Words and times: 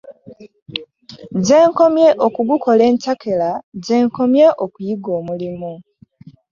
Gye 1.45 1.59
nkomye 1.71 2.07
okugukola 2.25 2.81
entakera 2.91 3.49
gye 3.83 3.97
nkomye 4.07 4.47
okuyiga 4.63 5.09
omulimu. 5.19 5.73